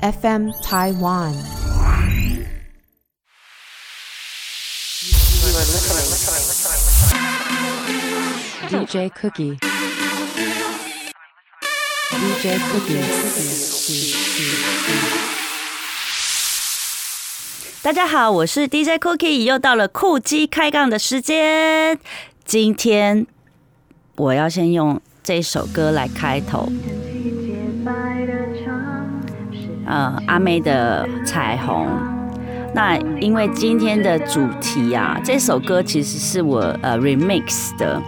[0.00, 1.32] FM Taiwan。
[8.68, 9.56] DJ Cookie。
[12.10, 13.00] DJ Cookie。
[17.82, 21.98] 大家好，我是 DJ Cookie，又到了酷鸡开杠的时间。
[22.44, 23.26] 今天
[24.16, 26.70] 我要先用这首歌来开头，
[29.86, 31.86] 呃，阿妹的《彩虹》。
[32.74, 38.00] 那因为今天的主题啊，这首歌其实是我呃 remix 的，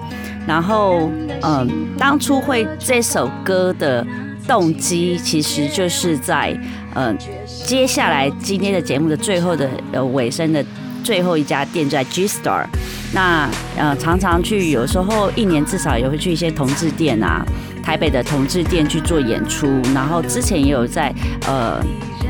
[0.46, 1.10] 然后
[1.42, 4.06] 嗯、当初会这首歌的
[4.46, 6.50] 动机，其实就是在
[6.94, 7.16] 嗯、呃，
[7.64, 10.62] 接下来今天的节目的最后的呃尾声的
[11.04, 12.64] 最后一家店在 G Star，
[13.12, 17.44] 那呃常常去，有时候一年至少也会去一些同志店啊，
[17.82, 21.14] 台北的同志店去做演出，然后之前也有在
[21.46, 21.80] 呃。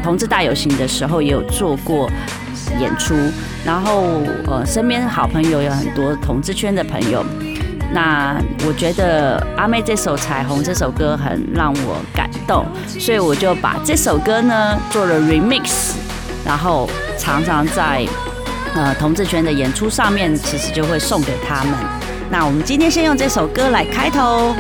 [0.00, 2.08] 同志大游行的时候也有做过
[2.78, 3.16] 演出，
[3.64, 7.24] 然后呃身边好朋友有很多同志圈的朋友，
[7.92, 15.94] 那我觉得阿妹这首《彩虹》这首歌很让我感动，所以我就把这首歌呢做了 remix，
[16.46, 18.06] 然后常常在
[18.74, 21.74] 呃同志圈的演出上面，其实就会送给他们。
[22.30, 24.54] 那我们今天先用这首歌来开头。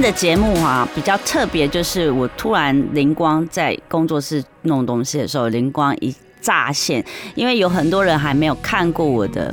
[0.00, 7.04] 的节目啊比较特别，就是我突然灵光在工作室弄东西的时候，灵光一乍现，
[7.34, 9.52] 因为有很多人还没有看过我的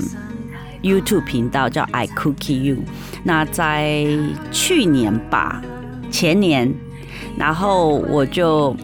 [0.82, 2.78] YouTube 频道，叫 I Cookie You。
[3.24, 4.08] 那在
[4.52, 5.62] 去年吧，
[6.10, 6.74] 前年，
[7.38, 8.76] 然后我就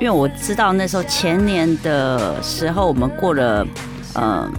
[0.00, 3.66] 因为我知道那时候前年的时候，我们过了
[4.14, 4.50] 呃。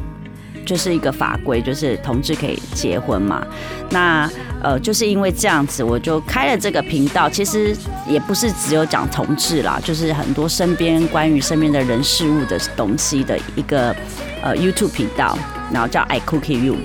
[0.66, 3.46] 就是一个法规，就是同志可以结婚嘛。
[3.90, 4.30] 那
[4.64, 7.30] 呃，就是因为这样子，我就开了这个频道。
[7.30, 7.76] 其实
[8.08, 13.96] 也不是只有讲同志啦，就是很多身边关于身边的人事物的东西的一个
[14.44, 15.38] 呃 YouTube 频道，
[15.72, 16.78] 然后叫 I Cookie You。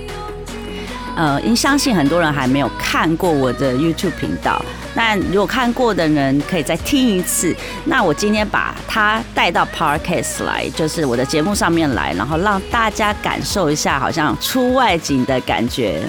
[1.16, 4.62] 呃，因相信很多人还没有看过我的 YouTube 频道。
[4.94, 7.54] 那如果看过的人可以再听一次。
[7.84, 16.02] 那我今天把它带到 Podcast 来，就是我的节目上面来，然后让大家感受一下好像出外景的感觉。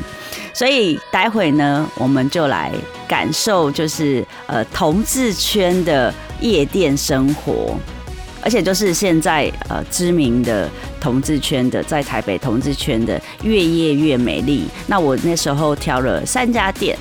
[0.53, 2.71] 所以待会呢，我们就来
[3.07, 7.77] 感受，就是呃同志圈的夜店生活，
[8.47, 10.69] 而且就是现在呃知名的
[11.01, 14.63] 同志圈的，在台北同志圈的越夜越美丽。
[14.87, 16.97] 那我那时候挑了三家店。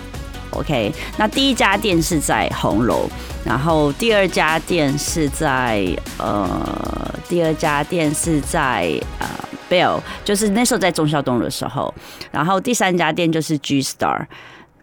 [0.51, 3.09] OK，那第一家店是在红楼，
[3.45, 5.87] 然后第二家店是在
[6.19, 9.29] 呃，第二家店是在呃
[9.71, 11.95] Bell，就是那时候在中孝东的时候，
[12.33, 14.27] 然后第三家店就是 G Star，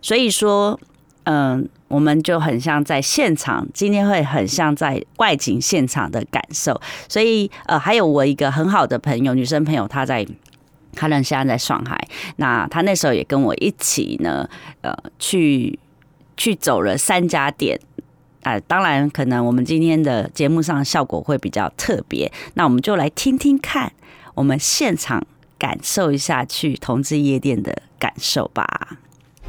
[0.02, 0.80] 所以说，
[1.24, 10.26] 嗯、我们就很像在现场，今天会很像在外景现场的感受，所以呃，还有我一个很好的朋友，女生朋友，她在。
[10.96, 14.48] 他人现在在上海，那她那时候也跟我一起呢，
[14.82, 15.80] 呃，去
[16.38, 17.80] 去走了三家店，
[18.44, 23.92] 啊、呃，当然可能我们今天的节目上效果会比较特别，那我们就来听听看，
[24.36, 25.26] 我们现场
[25.58, 29.00] 感受一下去同志夜店的感受吧。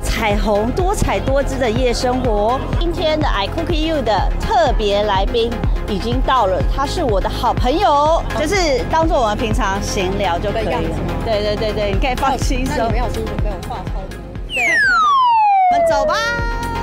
[0.05, 5.51] 彩虹多彩多姿的夜生活，今天的 I Cookie You 的特别来宾
[5.89, 10.81] 已经到了，他是我的好朋友，就是当做我们平常闲聊就可以了。
[11.25, 12.77] 对对对对，你可以放轻松。
[12.79, 14.19] 那你们要心准备，我话超多。
[14.47, 14.63] 对，
[15.73, 16.74] 我们走吧。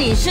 [0.00, 0.30] 里是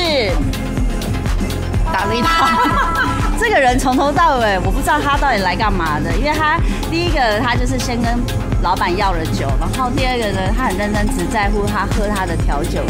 [1.94, 2.48] 打了一套。
[3.40, 8.20] 这个人从头到尾，我不知道他到底来干嘛的，因为他第一个他就是先跟
[8.64, 12.82] 老板要了酒，然后第二个呢，他很认真，只在乎他喝他的调酒。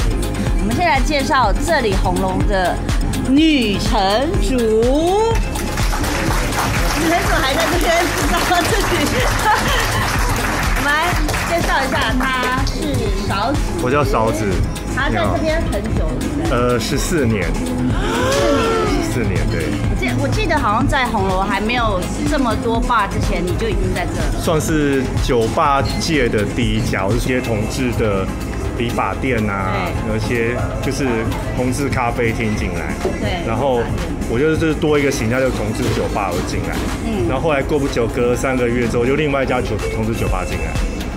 [0.62, 2.76] 我们先来介绍这里红龙的
[3.28, 4.00] 女城
[4.42, 4.56] 主，
[6.98, 8.96] 女城主还在这边知道自己。
[10.78, 11.14] 我 们来
[11.50, 12.96] 介绍一下，他是
[13.28, 14.46] 勺子，我叫勺子，
[15.00, 16.50] 他在这边很久，了？
[16.52, 17.88] 呃，十四年，四年。
[19.02, 24.44] 十四年，对，我记我记得好像在红楼还没有这么多坝之前，你就已经在这了。
[24.44, 28.28] 算是酒吧界的第一家，我是些同志的
[28.78, 30.54] 理发店啊，有一些
[30.84, 31.08] 就是
[31.56, 33.48] 同志咖啡厅进来，对。
[33.48, 33.80] 然后
[34.30, 36.76] 我就是多一个形象，就是同志酒吧我进来，
[37.08, 37.26] 嗯。
[37.30, 40.74] 然后后来过不久，隔了三个月之后，就另外一家酒同志酒吧进来，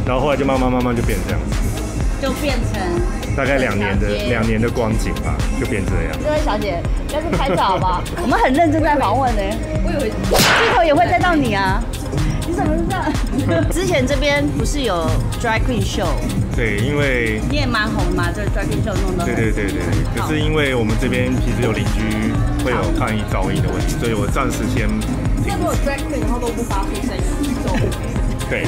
[0.06, 1.40] 然后后来就慢慢慢慢就变这样，
[2.22, 2.80] 就变成
[3.36, 6.12] 大概两年的两年的光景吧，就变这样。
[6.22, 6.82] 这位小姐，
[7.12, 8.02] 要是拍照好不好？
[8.22, 9.42] 我们很认真在访问呢。
[9.84, 11.82] 我以为镜头也会带到你啊。
[12.46, 12.92] 你怎么是这
[13.54, 13.64] 样？
[13.70, 15.08] 之前这边不是有
[15.40, 16.08] drag queen show，
[16.54, 22.32] 对，因为你也蛮红嘛，这个 drag queen show 弄得对对对对对，可是因为我们这边其实有邻居
[22.64, 24.88] 会有抗议噪音的问题，所以我暂时先
[25.46, 27.70] 那如果 drag queen 然后都不发出声音，就
[28.50, 28.66] 对。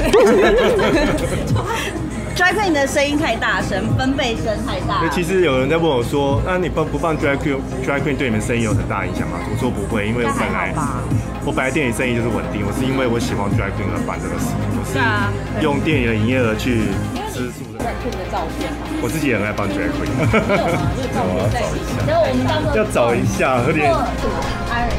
[2.34, 5.08] drag queen 的声音太大声，分贝声太大那。
[5.08, 9.38] 其实有人在问我说，那你放不放 drag queen drag queen 对你们生意有很大影响吗？
[9.50, 10.74] 我说不会，因为我本来
[11.46, 16.90] 我本来店里生意就是稳定，我是因为我喜欢 drag queen 而办这个事，我对啊是用店里的营业额去
[17.30, 17.78] 资助的。
[17.78, 20.90] drag queen 的照片嘛，我自己也很爱放 drag queen，你有吗？
[20.98, 22.02] 你有照片在里面？
[22.10, 23.86] 然后我们到时候要找一下，有点
[24.74, 24.98] Iris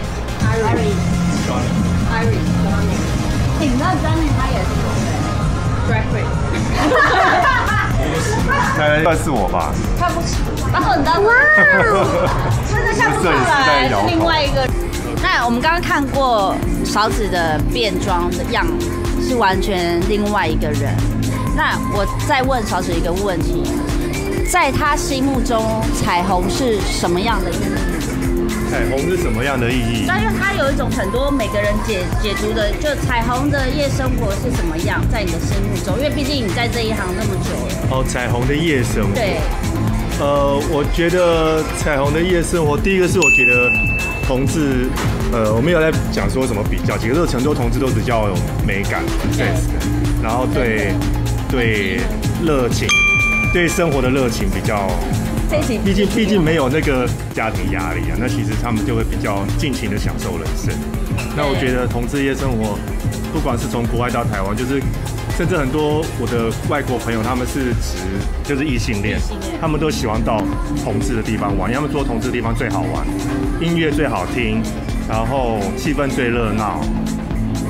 [0.56, 0.96] Iris
[2.16, 2.48] Iris
[3.60, 4.72] 你知道 Johnny 他也是
[5.86, 6.24] drag queen，
[9.04, 9.74] 大概算是我吧。
[10.00, 10.36] 看不起。
[10.72, 11.34] 然后你哇，
[12.70, 14.68] 真的看不出来是另外一个。
[15.22, 16.56] 那我们刚刚看过
[16.86, 18.90] 勺子的变装的样子，
[19.28, 20.96] 是完全另外一个人。
[21.56, 23.64] 那我再问勺子一个问题，
[24.52, 28.05] 在他心目中，彩虹是什么样的意义？
[28.70, 30.06] 彩虹是什么样的意义？
[30.08, 35.98] 那因为它有一种很多每个人解解读的，就彩虹的夜生活是什么样，在你的心目中？
[35.98, 37.88] 因为毕竟你在这一行那么久了。
[37.92, 39.16] 哦，彩虹的夜生活。
[39.16, 39.38] 对，
[40.20, 43.72] 呃，我觉得彩虹的夜生活，第一个是我觉得
[44.28, 44.90] 同志，
[45.32, 48.36] 呃，我没有在讲说什么比较，其实成都同志都比较有
[48.66, 49.70] 美感、sense，
[50.22, 50.94] 然后对
[51.50, 52.00] 对
[52.44, 52.88] 热情，
[53.54, 54.90] 对生活的热情比较，
[55.56, 60.74] 这一集毕竟毕竟没有那个家庭压力啊，那其实他们就会比较尽情的享受人生。
[61.36, 62.78] 那我觉得同志夜生活，
[63.32, 64.82] 不管是从国外到台湾，就是
[65.38, 67.96] 甚至很多我的外国朋友，他们是直
[68.44, 69.20] 就是异性恋
[69.62, 70.44] 他们都喜欢到
[70.84, 73.06] 同志的地方玩，因为他们说同志的地方最好玩，
[73.62, 74.62] 音乐最好听，
[75.08, 76.82] 然后气氛最热闹。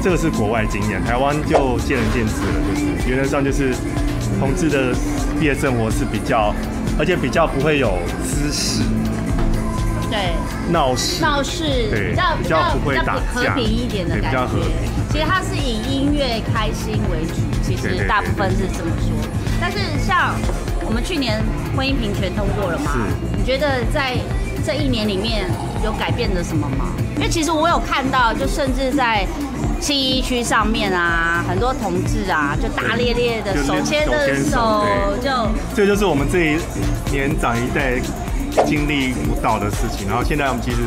[0.01, 3.73] 这个是国外经验，台湾就见仁见智了，就是原则上就是
[4.39, 4.93] 同志的
[5.41, 6.53] 夜生活是比较，
[6.97, 8.81] 而且比较不会有滋事、
[10.09, 10.33] 对。
[10.71, 11.21] 闹事。
[11.21, 13.21] 闹事对比较比较不会比较打架
[13.53, 14.71] 和平一点的感觉较和平。
[15.11, 19.29] 其实它是以音乐开心为主，其实大部分是这么说。
[19.61, 20.33] 但是像
[20.83, 21.43] 我们去年
[21.77, 22.91] 婚姻平权通过了嘛，
[23.37, 24.17] 你觉得在
[24.65, 25.47] 这一年里面
[25.83, 26.87] 有改变了什么吗？
[27.15, 29.25] 因为其实我有看到，就甚至在
[29.85, 34.83] 信义区上面啊，很多同志啊，就大咧咧的手牵着手
[35.21, 35.29] 就
[35.75, 36.57] 这就是我们这一
[37.11, 38.01] 年长一代
[38.65, 40.07] 经历不到的事情。
[40.07, 40.77] 然后现在我们其实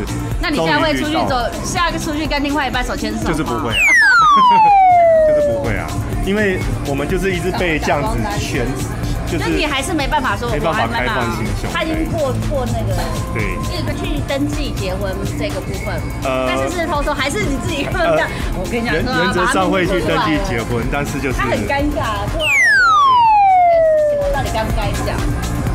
[0.43, 3.25] 那你现在会出去走，下一个出去跟另外一半手牵手？
[3.25, 3.79] 就是不会啊，
[5.31, 5.87] 就是不会啊，
[6.27, 6.59] 因为
[6.89, 8.67] 我们就是一直被这样子 圈，
[9.31, 12.97] 就那你还是没办法说，没办法我还开放心胸他已经过过那个，
[13.35, 13.59] 对。
[13.99, 18.31] 去登记结婚这个部分，呃但是是偷偷还是你自己这样？
[18.55, 25.19] 我跟你讲原，原则上会去登记结婚，但是就是他很尴尬，突然这件事情到底该不该讲？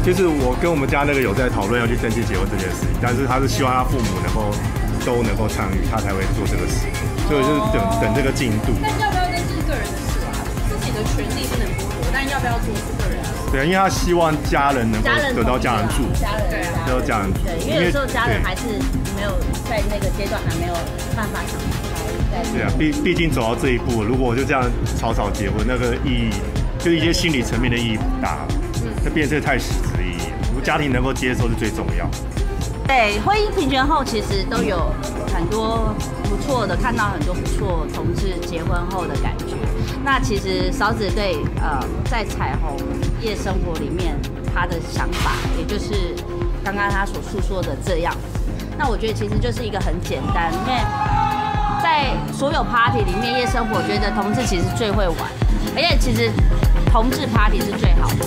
[0.05, 4.55] 就是我跟我们家那个有在讨论要去登记结婚这件事情，但是他是希望他父母能够
[5.03, 6.87] 都能够参与，他才会做这个事，
[7.27, 8.71] 所以就是等等这个进度。
[8.79, 10.31] 但要不要登记是个人的事啊，
[10.71, 12.71] 自己的权利不能剥夺，但要不要做。
[13.53, 18.63] 对，因为他希望家人能够得到家人住，家人得到家人住对，因为有时候家人对还是
[19.15, 19.29] 没有
[19.69, 20.73] 在那个阶段还没有
[21.15, 21.53] 办法想
[22.51, 24.63] 对啊，毕毕竟走到这一步，如果我就这样
[24.97, 26.31] 草草结婚，那个意义
[26.79, 28.39] 就是一些心理层面的意义不大，
[29.03, 30.33] 那变成太实质意义。
[30.47, 32.09] 如果家庭能够接受是最重要。
[32.87, 34.91] 对，婚姻平权后其实都有
[35.31, 35.93] 很多
[36.23, 39.53] 不错的，看到很多不错同志结婚后的感觉。
[40.03, 41.79] 那其实勺子对呃
[42.09, 42.75] 在彩虹
[43.23, 44.19] 夜生活里面
[44.53, 46.13] 他的想法，也就是
[46.63, 48.13] 刚刚他所诉说的这样。
[48.77, 50.73] 那我觉得其实就是一个很简单，因为
[51.81, 55.17] 在所有 party 里面，夜生活，我觉得同志其实最会玩，
[55.75, 56.29] 而且其实
[56.91, 58.25] 同志 party 是最好的。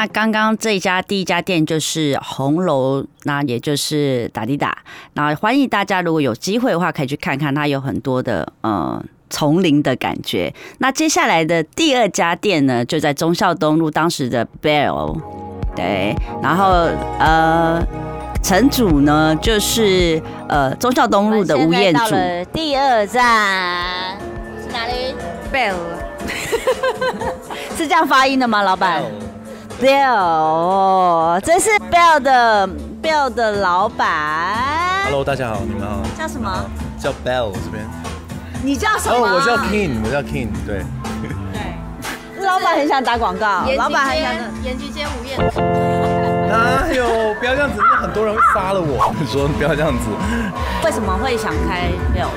[0.00, 4.78] 那刚刚这一家第一家店就是红楼，那也就是打滴打。
[5.12, 10.50] 那欢迎大家如果有机会的话，可以去看看，它有很多的呃丛林的感觉。
[10.78, 15.20] 那接下来的第二家店呢，就在忠孝东路当时的 Bell，
[15.76, 16.88] 对，然后
[17.18, 17.86] 呃。
[18.42, 24.16] 城主呢，就是呃忠孝东路的吴彦祖到，了第二站
[24.62, 25.14] 是哪里？
[25.52, 25.76] Bell，
[27.76, 29.04] 是这样发音的吗，老板
[29.80, 32.68] ？Bell，哦这是 Bell 的
[33.02, 36.50] Bell 的老板，Hello，大家好，你们好，叫什么？
[36.98, 37.88] 叫 Bell 这边。
[38.62, 39.16] 你叫什么？
[39.16, 40.84] 哦，我叫 King，我叫 King，对。
[41.52, 45.60] 对老板很想打广告，老板很想街，延吉街吴彦祖，
[46.48, 47.34] 哪有？
[47.38, 49.14] 不要这样子，那很多人会杀了我。
[49.18, 50.04] 你 说不要这样子，
[50.84, 52.28] 为什么会想开 Bell？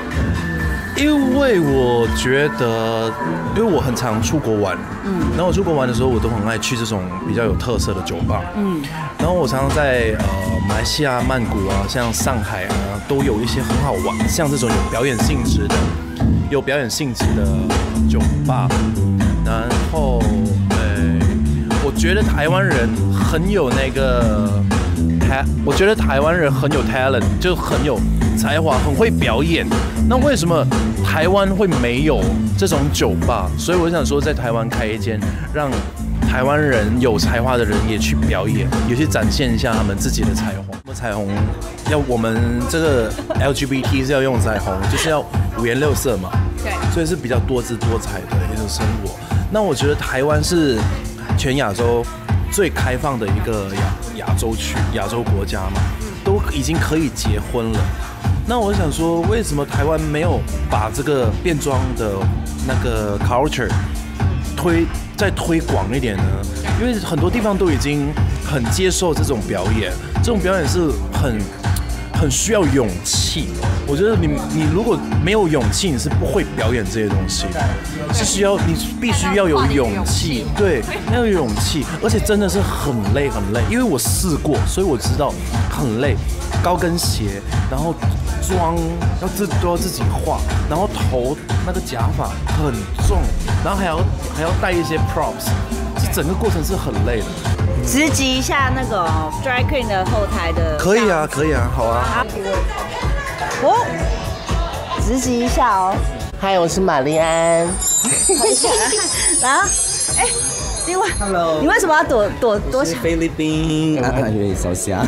[0.96, 3.12] 因为我觉得，
[3.56, 8.80] 因为我很常出国玩，嗯，然后我出国玩的时候，我都很爱去这种比较有特色的酒吧，嗯，
[9.18, 10.24] 然后我常常在呃
[10.68, 12.74] 马来西亚曼谷啊，像上海啊，
[13.08, 15.74] 都有一些很好玩，像这种有表演性质的，
[16.50, 17.44] 有表演性质的
[18.08, 18.68] 酒吧，
[19.44, 20.22] 然后
[20.70, 21.18] 呃，
[21.84, 24.62] 我觉得台湾人很有那个。
[25.26, 27.98] 台，我觉得台湾人很有 talent，就很有
[28.36, 29.66] 才华，很会表演。
[30.08, 30.66] 那为什么
[31.04, 32.20] 台湾会没有
[32.58, 33.50] 这种酒吧？
[33.58, 35.18] 所以我想说，在台湾开一间，
[35.52, 35.70] 让
[36.28, 40.76] 台湾人有才华的人也去表演，也去展现一下他们自己的才华。
[40.84, 41.28] 那么彩虹，
[41.90, 45.24] 要我们这个 LGBT 是要用彩虹，就是要
[45.58, 46.30] 五颜六色嘛。
[46.62, 49.10] 对，所以是比较多姿多彩的一种生活。
[49.50, 50.78] 那我觉得台湾是
[51.38, 52.04] 全亚洲
[52.50, 55.80] 最开放的一个亚亚洲区、亚洲国家嘛，
[56.24, 57.78] 都已经可以结婚了。
[58.46, 60.40] 那我想说，为什么台湾没有
[60.70, 62.12] 把这个变装的
[62.66, 63.70] 那个 culture
[64.56, 66.24] 推再推广一点呢？
[66.80, 68.12] 因为很多地方都已经
[68.44, 71.38] 很接受这种表演，这种表演是很
[72.24, 73.48] 很需要勇气。
[73.86, 77.62] 我觉得你你如果没有勇气，你是不会表演这些东西的，
[78.14, 85.34] 是需要你必须要有勇气， 对，要有勇气，而且真的是很累很累，因为我试过，所以我知道
[85.70, 86.16] 很累，
[86.62, 87.94] 高跟鞋，然后
[88.40, 88.74] 妆
[89.20, 90.40] 要自都要自己画，
[90.70, 92.72] 然后头那个假发很
[93.06, 93.18] 重，
[93.62, 93.98] 然后还要
[94.34, 95.50] 还要带一些 props，
[95.96, 97.26] 这整个过程是很累的。
[97.86, 99.06] 直击一下那个
[99.44, 100.76] Dry Queen 的后台的。
[100.78, 102.26] 可以啊，可以啊，好啊。
[103.62, 103.86] 哦，
[105.06, 105.94] 直击一下哦。
[106.40, 107.66] 嗨，我是玛丽安。
[109.40, 109.62] 然后，
[110.18, 110.26] 哎，
[110.86, 113.00] 另外 Hello，你为什么要躲躲躲起来？
[113.00, 115.06] 菲律宾，啊，有点烧香。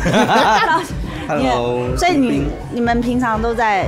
[1.27, 3.87] Hello，所以你你们平常都在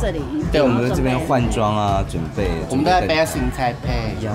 [0.00, 0.22] 这里？
[0.50, 2.48] 对，我们在这边换装啊，准备。
[2.68, 4.32] 我们都在准备 Best in Taipei，呀，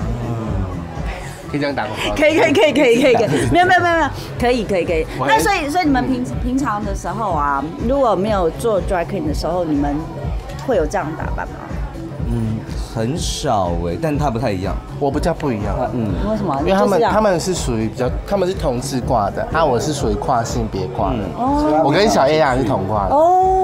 [1.56, 2.14] 可以这样打广告。
[2.14, 4.08] 可以可以可以可以可以可以，没有没有没有没有，
[4.38, 5.06] 可以可以可以。
[5.20, 9.94] 那所以所以你们平平常的时候啊，如果没有做 dry clean 的时候，你们
[10.66, 11.54] 会有这样打扮吗？
[12.28, 12.58] 嗯，
[12.92, 14.74] 很少哎，但他不太一样。
[14.98, 16.56] 我不叫不一样，嗯，为什么？
[16.60, 21.18] 因为他们他们是属于比较，他们是同志挂的，啊，我是属于跨性别挂的。
[21.36, 23.14] 哦我跟小 A 啊是同挂的。
[23.14, 23.55] 哦，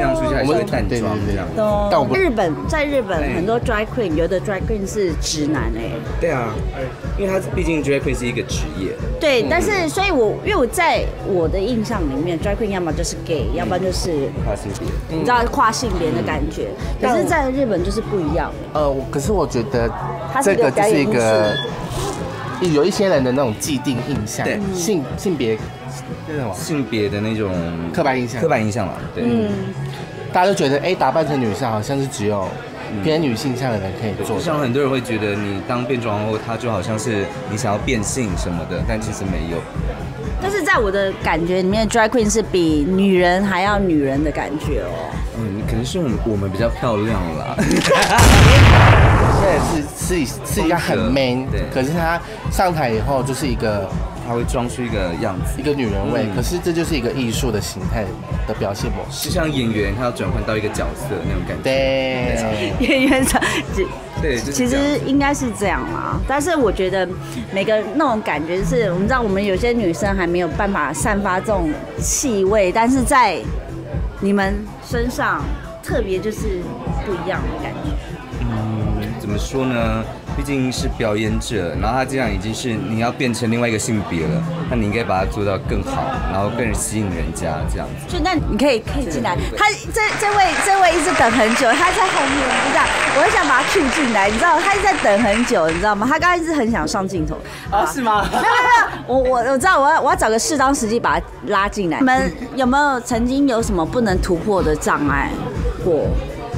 [0.00, 1.46] 常出去还是会淡对对对妆这样。
[1.56, 1.88] 懂。
[1.90, 5.90] 但我不日本在日本很多 dry queen，有的 dry queen 是直男哎、
[6.20, 6.54] 对啊，
[7.18, 8.92] 因为他毕竟 drag queen 是一个职业。
[9.20, 15.16] 对，但是所以我因为我在我的印象里面，drag queen 要么就是 gay，要不然就是跨性别。
[15.16, 16.68] 你知道跨性别的感觉，
[17.00, 18.50] 可是在日本就是不一样。
[18.72, 19.90] 呃，可是我觉得
[20.32, 21.56] 它是一个这个就是一个
[22.74, 25.58] 有一些人的那种既定印象对，性性别
[26.28, 27.50] 那种性别的那种
[27.92, 28.40] 刻板印象。
[28.40, 29.50] 刻，板印象嘛，对，嗯，
[30.32, 32.48] 大家都觉得哎，打扮成女生好像是只有
[33.02, 34.42] 偏女性向的人可以做就。
[34.42, 39.58] 像很多人会觉得你当变装后，它就好像是你想要变性什么的，但其实没有。
[40.42, 45.10] 但是在我的感觉里面，drag queen 是比女人还要女人的感觉哦。
[45.38, 47.54] 嗯，可能是我们我们比较漂亮啦。
[49.68, 53.88] 是是是一个很 man，对可是他上台以后就是一个
[54.26, 58.04] 他会装出一个样子一，个女人味，嗯可是这就是一个艺术的形态
[58.46, 59.28] 的表现模式。
[59.28, 61.62] 就像演员他要转换到一个角色那种感觉。
[61.62, 63.40] 对，演员上，
[63.74, 63.86] 其
[64.20, 64.76] 对，就是其实
[65.06, 66.18] 应该是这样啦。
[66.28, 67.08] 但是我觉得
[67.52, 73.38] 每个那种感觉是，我们知道我们有些女生还没有办法散发这种气味，但是在
[74.20, 74.54] 你们
[74.86, 75.42] 身上
[75.82, 76.60] 特别就是
[77.06, 77.90] 不一样的感觉。
[79.30, 80.04] 嗯，怎么说呢？
[80.36, 88.06] 毕竟是表演者，然后他这样已经是你要变成另外一个性别了，那你应该把它做到更好，然后更吸引人家这样子。
[88.08, 96.06] 就那你可以可以进来，他这这位这位一直等很久，他在后面，就这样，我很想把他 Q 进来，你知道，他一直在等很久，你知道吗？
[96.08, 97.36] 他刚刚一直很想上镜头，
[97.70, 98.24] 啊，是吗？
[98.30, 101.98] 没有没有没有，我我我知道，我要我要找个适当时机把他拉进来。
[101.98, 105.30] 你们有没有曾经有什么不能突破的障碍
[105.84, 106.06] 过？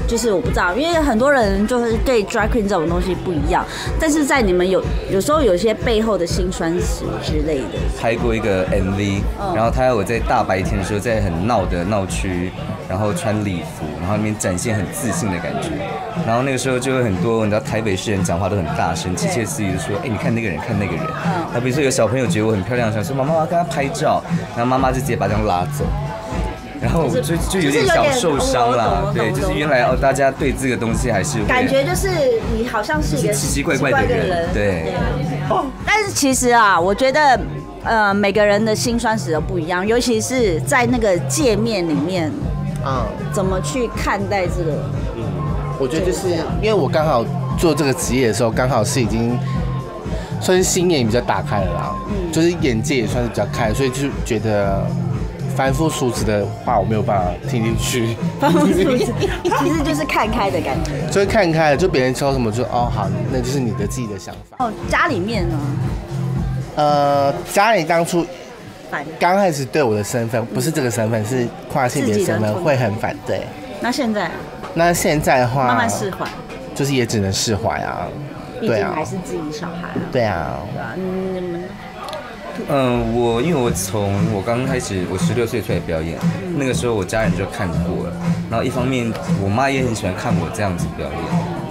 [0.06, 3.64] 就是我不知道，因为很多人就是对 drag queen 这种东西不一样，
[3.98, 12.52] 但是在你们有有时候有些背后的辛酸史之类的，拍过一个 MV，嗯然后他要我在大白天的时候，在很闹的闹区，
[12.88, 15.70] 然后穿礼服，然后里面展现很自信的感觉。
[16.26, 24.22] 然后那个时候就会很多，你知道台北市人讲话都很大声，窃窃私语的说：“哎，你看那个人，看那个人。”嗯那比如说有小朋友觉得我很漂亮，想说妈妈我要跟他拍照，
[24.56, 25.84] 然后妈妈就直接把这样拉走。
[26.82, 32.08] 然后就就有点小受伤啦就是有点我懂我，懂对，就是原来哦，大家对这个东西还是感觉就是
[32.56, 34.92] 你好像是一个奇奇怪怪的人，对。
[35.86, 37.38] 但是其实啊，我觉得
[37.84, 42.32] 呃每个人的辛酸史都不一样，尤其是在那个界面里面，
[42.84, 44.72] 嗯，怎么去看待这个？
[45.16, 45.22] 嗯
[45.80, 46.28] 我觉得就是
[46.60, 47.24] 因为我刚好
[47.58, 49.36] 做这个职业的时候，刚好是已经
[50.40, 51.94] 算是心眼比较打开了啦，
[52.30, 54.86] 就是眼界也算是比较开，所以就觉得
[55.54, 60.92] 凡夫俗子的话我没有办法听进去，其实就是看开的感觉。
[61.10, 64.64] 就会看开了，就别人说什么就哦好，那就是你的自己的想法。
[64.64, 65.58] 哦，家里面呢，
[66.76, 68.26] 呃，家里当初
[68.90, 73.42] 反刚开始对我的身份不是这个身份，是跨性别身份会很反对。
[73.80, 74.30] 那现在
[74.74, 76.26] 那现在的话，慢慢释怀，
[76.74, 78.08] 就是也只能释怀啊。
[78.60, 80.00] 对啊毕竟还，是自己小孩啊。
[80.10, 81.64] 对啊，对啊，你们
[82.68, 86.18] 嗯，我因为我从我刚开始，我十六岁出来表演，
[86.56, 88.12] 那个时候我家人就看过了。
[88.50, 89.10] 然后一方面，
[89.42, 91.18] 我妈也很喜欢看我这样子表演，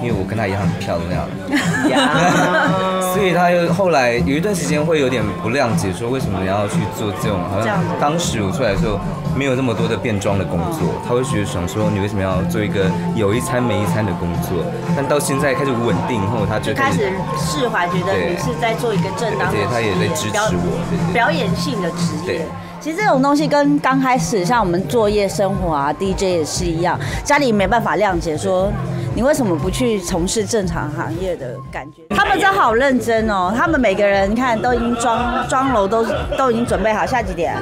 [0.02, 1.28] 因为我跟她一样很漂亮。
[3.14, 9.00] 所以她又后来有一段时间会有点不谅解，说为什么你要去做这种好像当时我出来的时候
[9.36, 14.64] 没有那么多的变装的工作，她会觉得想说你为什么要做一个有一餐没一餐的工作？
[14.96, 21.12] 但到现在开始稳定后，她就就开始释怀，觉得你是在做一个正当的对，她也在支持我。
[21.14, 22.46] 表演性的职业对。
[22.82, 28.74] 其实这种东西跟刚开始像我们做夜生活啊，DJ 也是一样，家里没办法谅解说
[29.14, 32.02] 你为什么不去从事正常行业的感觉。
[32.10, 36.04] 他们真的好认真哦，他们每个人你看都已经装装楼都
[36.36, 37.56] 都已经准备好，下几点？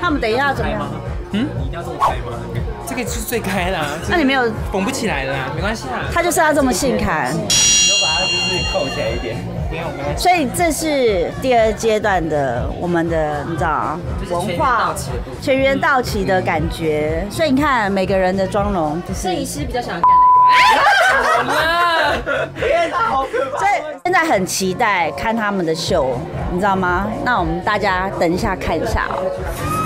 [0.00, 0.86] 他们等一下要怎么样？
[1.32, 2.38] 嗯，你一定要这么开吗？
[2.86, 6.06] 这个是最开的、啊，那你没有，缝不起来的啦，没关系啊。
[6.12, 9.36] 他就是要这么性感，你都把它就是扣起来一点，
[9.70, 10.22] 没有没关系。
[10.22, 13.98] 所以这是第二阶段的我们的你知道
[14.30, 14.94] 文化
[15.40, 17.24] 全员到齐的感觉。
[17.30, 20.02] 所以你看每个人的妆容就是摄影师比较想干
[21.46, 22.20] 哪个？
[23.58, 23.70] 所以
[24.04, 26.18] 现在很期待看他们的秀，
[26.52, 27.06] 你知道吗？
[27.24, 29.79] 那我们大家等一下看一下哦。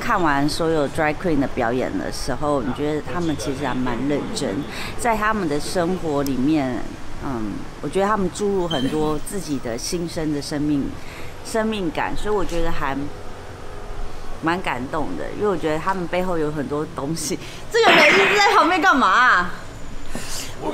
[0.00, 4.64] 看完所有 Dry queen 的表演的时候，你觉得他们其实还蛮认真，
[4.98, 6.82] 在他们的生活里面，
[7.24, 10.90] 嗯，我觉得他们注入很多自己的新生的生命
[11.44, 12.96] 生命感，所以我觉得还
[14.42, 17.38] 蛮感动的，因为我觉得他们背后有很多东西。
[17.70, 19.50] 这个人一直在旁边干嘛、
[20.62, 20.70] 我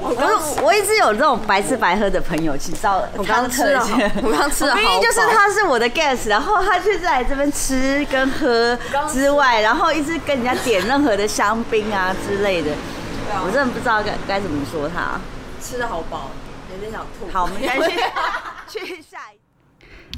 [0.00, 3.80] 我我一直有这种白吃白喝的朋友，去到我刚刚吃了
[4.22, 8.76] 我刚刚吃了明明好就是他是我的 guest，然后他却在这边吃跟喝
[9.12, 12.72] 之外，然后一直跟人家点任何的香槟啊之类的，
[13.44, 15.20] 我真的不知道该该怎么说他。
[15.62, 16.30] 吃的好饱，
[16.72, 17.30] 有点想吐。
[17.32, 17.90] 好，我们赶紧
[18.68, 19.37] 去下一。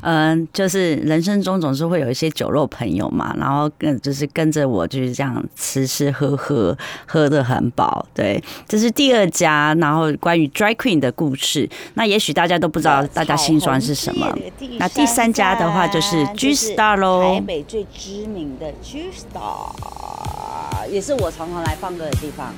[0.02, 8.06] 嗯，就是人生中总是会有一些酒肉朋友嘛，然后跟就是跟着我就是这样吃吃喝喝，喝的很饱。
[8.14, 11.68] 对，这是第二家，然后关于 Dry Queen 的故事。
[11.94, 14.34] 那也许大家都不知道大家心酸是什么。
[14.78, 22.54] 那第三家的话就是 G Star 喽，台北最知名的 G Star，也是我常常来放歌的地方。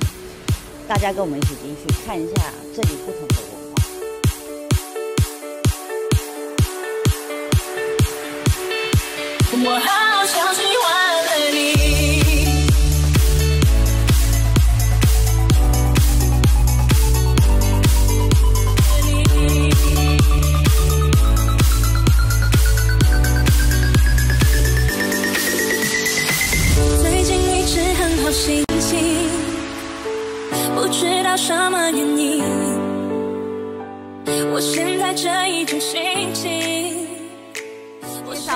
[0.89, 2.43] 大家跟我们一起进去看一下
[2.75, 3.27] 这里不同
[9.55, 10.89] 我好像喜欢
[11.27, 11.57] 了你。
[27.03, 28.91] 最近一直很好心情，
[30.75, 32.43] 不知道什么原因。
[34.51, 36.01] 我现在这一种心
[36.33, 36.82] 情。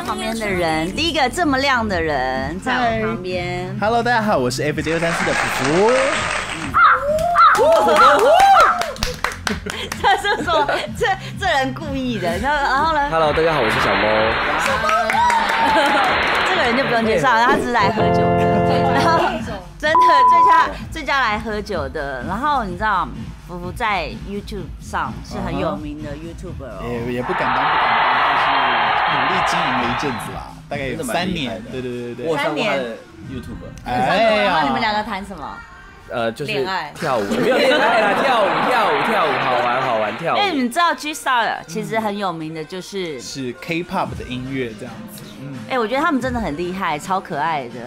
[0.03, 3.75] 旁边的人，第一个这么亮的人在我旁边。
[3.81, 5.93] Hello，大家好，我是 F 六三四的福福。
[10.01, 10.67] 这是说
[10.99, 11.07] 这
[11.39, 14.03] 这人故意的，然后然后呢，Hello，大家好，我是小猫。
[14.61, 14.89] 小猫
[16.49, 18.45] 这个人就不用介绍了，他只是来喝酒的。
[18.95, 19.19] 然后
[19.79, 19.97] 真的
[20.31, 23.09] 最佳最佳来喝酒的，然后你知道。
[23.47, 28.26] 福福在 YouTube 上是很有名的 YouTuber 哦，也也不敢当，不敢当，就是
[29.17, 31.63] 努力经营了一阵子啦，大概有三年。
[31.73, 32.97] 对对对对，我上过他的
[33.33, 33.65] YouTube。
[33.85, 35.57] 哎呀，那你们两个谈什么？
[36.09, 40.45] 呃，就是恋爱跳舞，没有恋爱啦，跳舞跳舞跳舞，好玩好玩跳舞因。
[40.45, 45.25] 为你们知道 G Star 其实很有名的就是，是 K-pop 的音乐这样子。
[45.43, 47.81] 嗯，哎，我觉得他们真的很厉害，超可爱的。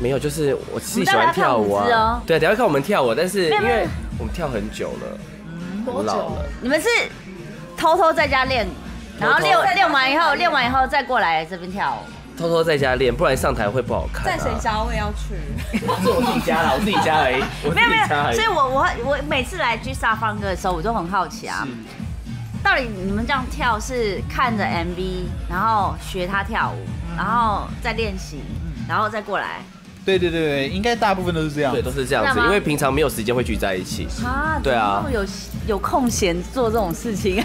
[0.00, 2.20] 没有，就是我自己喜欢跳舞啊。
[2.26, 3.86] 对，等一下看我们跳舞，但是因为
[4.18, 5.18] 我们跳很久了，
[5.86, 6.44] 我老了。
[6.60, 6.88] 你们是
[7.76, 8.66] 偷偷在家练，
[9.18, 12.10] 然后练练完以后，练完以后再过来这边跳舞。
[12.38, 14.36] 偷偷在家练，不然上台会不好看、啊。
[14.36, 15.34] 在谁家我也要去。
[15.78, 17.36] 是 我自己家啦，我自己家而已，
[17.74, 18.46] 没有没有，所以。
[18.46, 21.66] 我我我每次来 G Star 放歌的时候，我就很好奇啊，
[22.62, 26.84] 到底你们这样跳是看着 MV，然后学他跳舞，
[27.16, 28.42] 然后再练习，
[28.86, 29.62] 然后再过来
[30.06, 31.72] 对对对对，应该大部分都是这样。
[31.72, 34.06] 对，都是这样子，因为平常没有时间会聚在一起。
[34.24, 34.58] 啊？
[34.62, 35.26] 对啊有
[35.66, 37.36] 有空闲做这种事情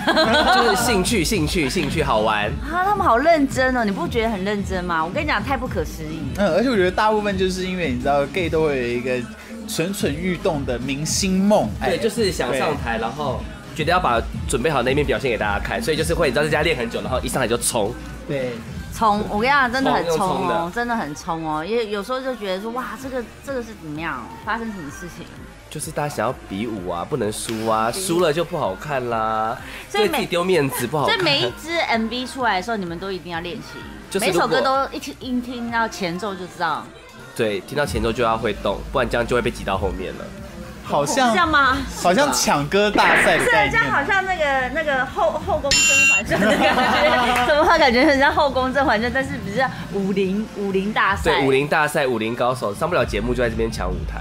[0.56, 2.46] 就是兴趣，兴趣，兴趣，好玩。
[2.62, 2.86] 啊？
[2.86, 5.04] 他们好认真哦，你不觉得很认真吗？
[5.04, 6.20] 我跟你讲，太不可思议。
[6.38, 9.18] 嗯，而且我觉得大部分就是因为你知道，gay 都会有一个
[9.68, 13.42] 蠢蠢欲动的明星梦，对，就是想上台，然后
[13.76, 17.92] 觉得要把准备好那一面表现给大家看，所以就是会你知道在家练很久，然后一上来就冲。
[18.28, 18.52] 对，
[19.02, 21.66] 冲，我跟你讲，真的很冲哦真的很冲哦。
[21.66, 25.26] 因为有时候就觉得说，哇，这个这个是怎么样，发生什么事情？
[25.72, 29.58] 就是大家想要比武啊，不能输啊，输了就不好看啦，
[29.90, 31.18] 所以自己丢面子不好看。
[31.18, 36.86] 所以每一支 MV 出来的时候，你们都一定要练习，每首歌都一听一听到前奏就知道，
[37.36, 40.26] 对，听到前奏就要会动，不然这样就会被挤到后面了。
[40.92, 41.78] 好像是这样吗？
[42.02, 43.72] 好像抢歌大赛的是概念。
[43.72, 49.12] 这样，好像那个那个后后宫甄嬛传的感觉， 怎么会感觉很像后宫甄嬛传？
[49.14, 54.20] 但是比较武林武林大赛，对，武林大赛，武林高手上不了节目就在这边抢舞台。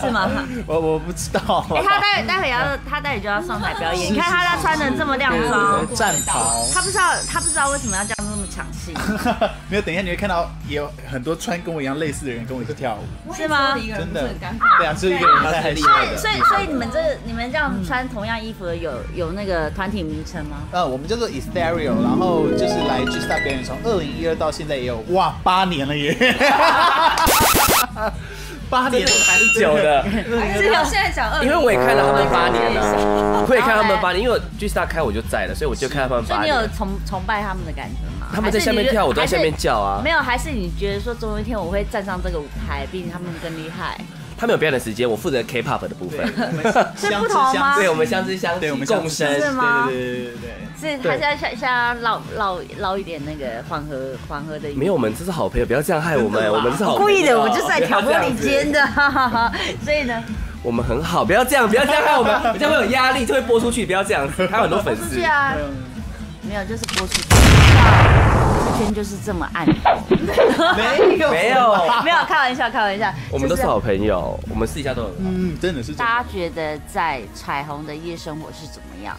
[0.00, 0.28] 是吗？
[0.66, 1.64] 我我不知道。
[1.74, 4.12] 哎、他待会待会要，他待会就要上台表演。
[4.12, 8.14] 你看他他穿的这么亮装，战袍，他不知道他不知道为什么要这
[9.70, 13.74] 没有，等一下你会看到也有很多穿跟我一样类似的人跟我一起跳舞，是吗？
[13.76, 14.28] 真的。
[14.78, 16.16] 对啊，只有一个人他太厉害了。
[16.16, 20.58] 所以所以你们这你们这样穿同样衣服的有有那个团体名称吗？
[20.72, 26.16] 呃，我们叫做 e s t e r i o 然后就是来 G Star 表演，从二零一二到现在也有哇八年了耶，
[28.70, 30.02] 八年蛮久的。
[30.56, 36.68] 至少现在讲二，因为我也看了他们八年了， 我也看他们八年，因为我 G Star 开我就在了，所以我就看他们八年所以你有。
[36.76, 38.28] 崇崇拜他们的感觉吗？
[38.32, 40.00] 他们在下面跳，我都在下面叫啊。
[40.02, 43.98] 没有，还是你觉得说总有一天我会站上这个舞台，比他们更厉害？
[44.40, 46.26] 他们有表演的时间，我负责 K-pop 的部分。
[46.96, 47.76] 是不同吗？
[47.76, 49.30] 对，我们相知相惜，对，我们共生。
[49.38, 49.84] 是吗？
[49.86, 50.32] 对对对对
[50.80, 50.96] 对。
[50.96, 54.70] 是他现在现现在捞捞捞一点那个缓和缓和的。
[54.74, 58.80] 没有，我们这是好朋友，不要这样害我们，我们是好故意的，我就是来挑拨离间的，
[59.84, 60.24] 所以呢，
[60.62, 65.16] 我们很好，不要这样，不要这样害我们， 这样会有压力，就会播出去，不要这样子，还有很多粉丝。
[65.16, 65.54] 是啊，
[66.48, 67.39] 没有，就是播出去。
[68.80, 69.74] 这圈就是这么暗，没
[71.18, 71.70] 有 没有
[72.02, 73.12] 没有，开玩笑，开玩笑。
[73.30, 75.12] 我们都是好朋友，我们私底下都有。
[75.18, 75.92] 嗯，真的是。
[75.92, 79.14] 大家觉得在彩虹的夜生活是怎么样？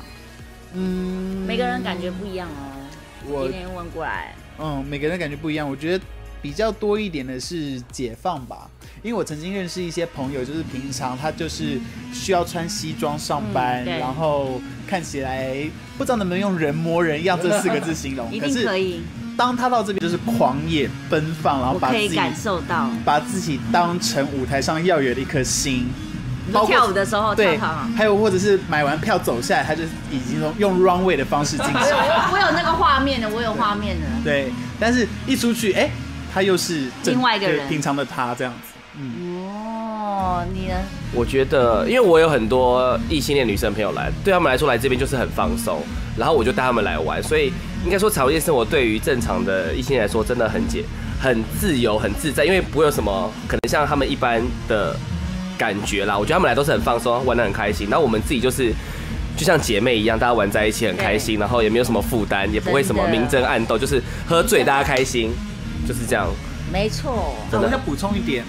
[0.74, 2.82] 嗯，每个人感觉不一样哦。
[3.28, 5.69] 我今天问过来，嗯，每个人感觉不一样。
[5.69, 6.04] 我觉得
[6.41, 8.67] 比较多一点的是解放吧，
[9.04, 11.80] 因为我曾经认识一些朋友，就是平常他就是
[12.12, 15.56] 需要穿西装上班，嗯然后看起来
[16.00, 19.04] 不知道能不能用人模人样这四个字形容， 一定是可以，
[19.42, 22.88] 当他到这边就是狂野奔放，然后把自己感受到。
[23.04, 25.88] 把自己当成舞台上耀眼的一颗心。
[26.46, 27.58] 你说跳舞的时候对
[27.98, 32.34] 还有或者是买完票走下来，他就已经用用 runway 的方式进 我有行。
[32.34, 34.06] 我有那个画面的，我有画面的。
[34.24, 35.90] 对，但是一出去，哎、
[36.32, 39.00] 他又是另外一个人平常的他这样子。
[40.32, 40.76] 哦，你呢？
[41.13, 45.82] 我觉得，因为我有很多异性恋女生朋友来，对他们来说来这边就是很放松，
[46.17, 47.52] 然后我就带他们来玩，所以
[47.84, 50.86] 应该说茶会夜生活对于正常的异性来说真的很解、
[51.20, 54.96] 很自由、很自在，因为不会有什么可能像他们一般的
[55.58, 56.17] 感觉啦。
[56.17, 58.74] 我觉得他们来都是很放松，玩的很开心，然后我们自己就是。
[59.38, 65.32] 就像姐妹一样，大家玩在一起很开心，然后也没有什么负担，也不会什么明争暗斗，就是喝醉大家开心，
[65.88, 66.28] 就是这样。
[66.72, 68.44] 没错，那我要补充一点，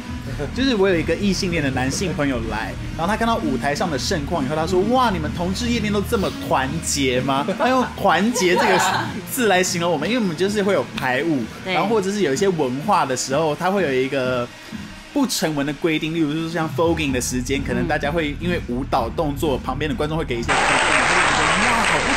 [0.54, 8.80] 就是我有一个异性恋的男性朋友来，然后他看到舞台上的盛况以后，他说：“哇，你们同志夜店都这么团结吗？” 他用“团结”这个
[9.30, 14.48] 字来形容我们，因为我们就是会有排舞，对然后或者是有一些文化的时候，他会有一个。
[15.14, 20.50] 不成文的规定，例如说像 fogging 的时间，可能大家会因为舞蹈动作，旁边的观众会给一些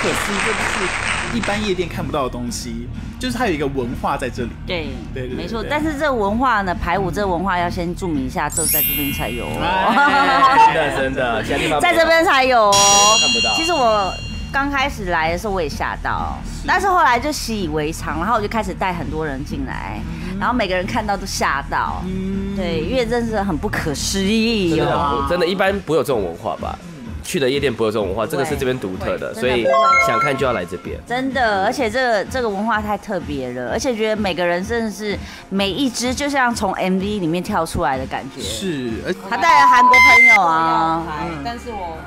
[0.06, 2.88] 可思议，这是一般夜店看不到的东西，
[3.20, 4.50] 就是它有一个文化在这里。
[4.68, 5.65] 对对没错。
[5.68, 10.94] 但是这文化呢，排舞这文化要先注明一下，只有在这边才有真的哦。
[10.96, 13.18] 真的，其他地方在这边才有哦。
[13.20, 14.13] 看不到其实我
[14.54, 16.38] 刚开始来的时候我也吓到，
[16.68, 20.00] 但是后来就习以为常，然后我就开始带很多人进来，
[20.39, 22.04] 然后每个人看到都吓到。
[22.06, 25.26] 嗯对，因为真是很不可思议真的很哦。
[25.28, 26.78] 真的，一般不会有这种文化吧？
[27.26, 29.68] 去的夜店不会有这种文化，这个是这边独特的，会所以
[30.08, 30.98] 想看就要来这边。
[31.08, 35.18] 真的，而且这个这个文化太特别了，而且觉得每个人真的是
[35.50, 38.40] 每一只就像从 MV 里面跳出来的感觉。
[38.42, 41.98] 是，而他带了韩国朋友啊，嗯，但是我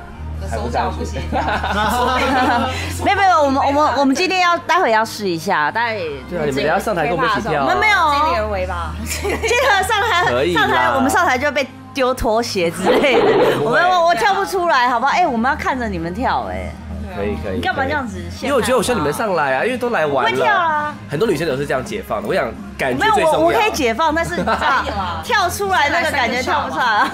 [0.41, 1.21] 的手脚不行。
[3.05, 8.95] 没有没有，我们我们我们今天要待会要试一下，待会对啊你们等一下上台跟我们一起我们没有尽力哦，而为吧。
[9.03, 11.67] 这个上台可以上台我们上台就被
[11.99, 15.11] 丢拖鞋之类的， 我们我我跳不出来，好不好？
[15.11, 16.73] 哎，我们要看着你们跳，哎，
[17.17, 17.57] 可以可以。
[17.57, 18.21] 你干嘛这样子？
[18.41, 22.29] 因为我觉得我需要你们上来啊，因为都来玩了会跳啊，很多女生都是这样解放的。
[22.29, 23.39] 我想感觉没有最重要。
[23.41, 24.37] 我我可以解放，但是
[25.25, 27.11] 跳出来那个感觉跳不出来。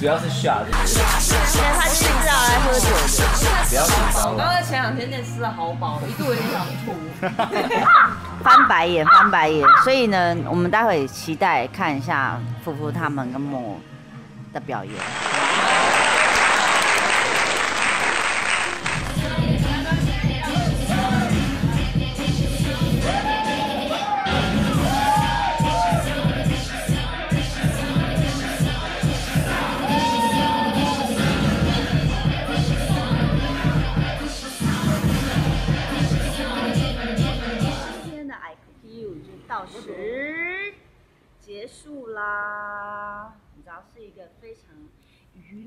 [0.00, 1.04] 主要是 shot，现
[1.60, 2.96] 在他就是要来喝酒的。
[3.68, 6.94] 不要紧张我刚才前两天那吃的好饱，一度有点想吐。
[8.42, 9.62] 翻白眼，翻白眼。
[9.84, 13.78] 所以呢，我们待会期待看一下夫妇他们跟莫
[14.54, 14.94] 的表演。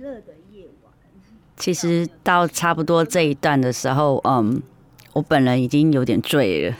[0.03, 0.93] 乐的夜晚。
[1.55, 4.61] 其实到差不多这一段的时候，嗯。
[5.13, 6.75] 我本人已经有点醉了，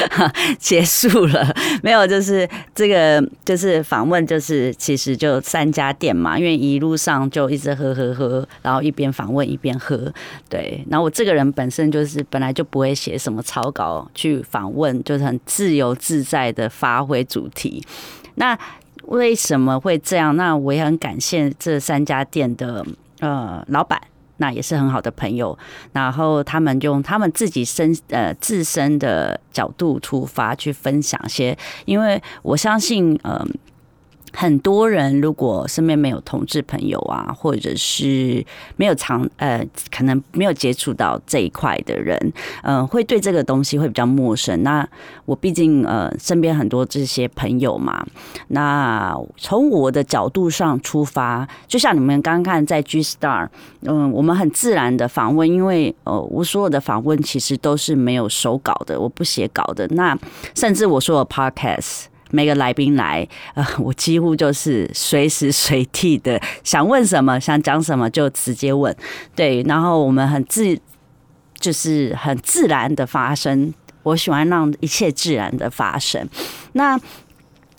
[0.60, 1.50] 结束了。
[1.82, 10.12] 没有，就是这个，就是访问，就是其实就三家店嘛，因为一路上就一直喝喝喝，然后一边访问一边喝。
[10.46, 17.82] 对，然后我这个人本身就是本来就不会写什么草稿去访问，就是很自由自在的发挥主题。
[18.34, 18.58] 那
[19.08, 20.36] 为什么会这样？
[20.36, 22.84] 那我也很感谢这三家店的
[23.20, 24.00] 呃老板。
[24.38, 25.56] 那也是很好的朋友，
[25.92, 33.46] 然后他们用他们自己身呃自身的角度出发去分享些，因为我相信呃
[34.36, 38.44] 很多人如果身边没有同志朋友啊，或者是
[38.76, 42.32] 没有常呃可能没有接触到这一块的人，
[42.64, 44.62] 嗯、会对这个东西会比较陌生。
[44.64, 44.86] 那
[45.24, 48.04] 我毕竟呃身边很多这些朋友嘛，
[48.48, 53.48] 那从我的角度上出发，就像你们刚刚看在 G Star，
[53.82, 59.86] 嗯，我们很自然的访问，因为呃我所有的访问其实都是没有手稿的，我不写稿的。
[59.88, 60.18] 那
[60.54, 62.06] 甚至我说的 Podcast。
[62.34, 68.94] 每个来宾来，呃，我几乎就是随时随地的想问什么，想讲什么就直接问，
[69.36, 70.76] 对，然后我们很自，
[71.60, 73.72] 就是很自然的发生。
[74.02, 76.28] 我喜欢让一切自然的发生。
[76.72, 77.00] 那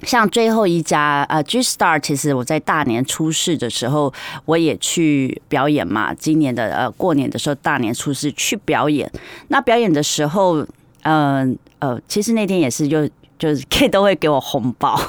[0.01, 4.11] 像最后一家呃 G Star，其实我在大年初四的时候
[4.45, 6.13] 我也去表演嘛。
[6.15, 9.11] 今年的呃过年的时候，大年初四去表演。
[9.49, 10.65] 那表演的时候，
[11.03, 14.99] 嗯呃其实那天也是就就是 K 都会给我红包。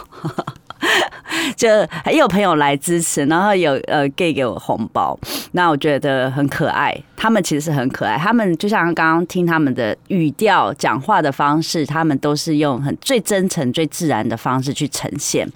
[1.56, 1.68] 就
[2.10, 5.18] 也有朋友来支持，然后有呃 gay 给我红包，
[5.52, 6.94] 那我觉得很可爱。
[7.16, 15.48] 他们其实是很可爱，他们就像刚刚听他们的语调、讲话的方式，他们都是用很最真诚、最自然的方式去呈现。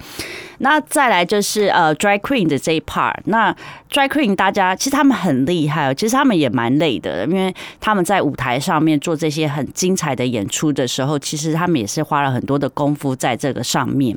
[0.58, 3.54] 那再来就是呃 dry queen 的这一 part，那
[3.90, 14.16] dry queen 大家其实他们很厉害哦，其实他们也蛮累的，因为他们在舞台上面做这些很精彩的演出的时候，其实他们也是花了很多的功夫在这个上面。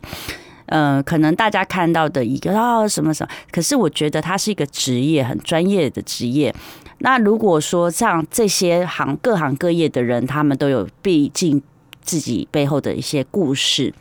[0.67, 6.53] 呃，可能大家看到的一个啊什么什么，可是我觉得它是一个职业，很专业的职业。
[6.99, 11.61] 那如果说像这些行各行各业的人，他们都有毕竟
[12.01, 13.93] 自己背后的一些故事，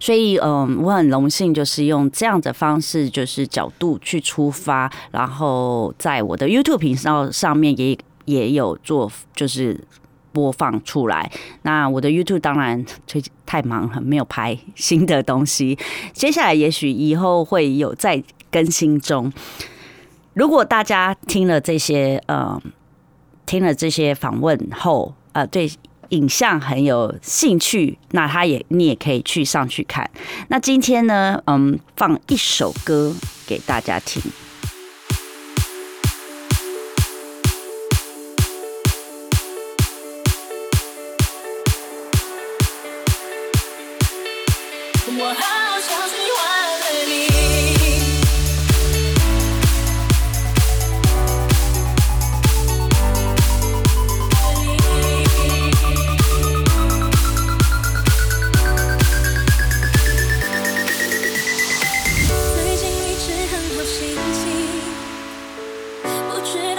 [0.00, 9.80] 所以嗯，我很荣幸就是用这样的方式，就是角度去出发，然后在我的 YouTube 频道上面也也有做，就是。
[10.36, 11.30] 播放出来。
[11.62, 15.78] 那我的 YouTube 当然最近太忙了，没有拍新的东西。
[16.12, 19.32] 接下来也许以后会有在更新中。
[20.34, 22.60] 如果大家听了这些，呃，
[23.46, 25.70] 听了这些访问后，呃，对
[26.10, 30.10] 影像很有兴趣，那他也你也可以去上去看。
[30.48, 33.14] 那今天呢，嗯，放一首歌
[33.46, 34.22] 给大家听。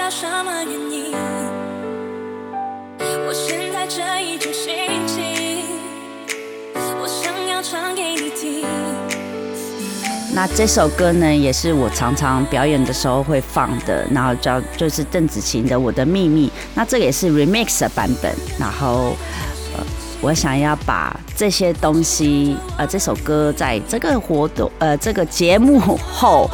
[0.10, 1.13] 什么原因？
[3.28, 4.74] 我現在這一種心
[5.06, 5.65] 情，
[7.02, 8.65] 我想要唱給你聽
[10.34, 16.48] 那这首歌呢，也是我常常表演的时候会放的，然后叫就是邓紫棋的《我的秘密》。
[16.74, 18.34] 那这也是 remix 的版本。
[18.58, 19.13] 然后，
[19.76, 19.84] 呃，
[20.22, 26.50] 我想要把这些东西，呃，这首歌在这个活动，呃，这个节目后，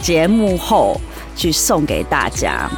[0.00, 1.00] 节目后
[1.40, 2.68] 去送给大家。